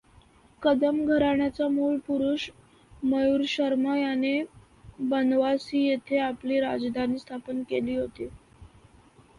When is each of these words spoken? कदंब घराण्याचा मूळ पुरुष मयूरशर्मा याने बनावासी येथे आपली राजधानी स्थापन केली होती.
कदंब 0.61 1.09
घराण्याचा 1.09 1.67
मूळ 1.67 1.97
पुरुष 2.07 2.49
मयूरशर्मा 3.03 3.97
याने 3.97 4.33
बनावासी 5.01 5.85
येथे 5.85 6.17
आपली 6.19 6.59
राजधानी 6.59 7.19
स्थापन 7.19 7.61
केली 7.69 7.95
होती. 7.97 8.27